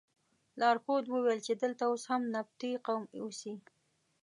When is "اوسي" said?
3.19-3.55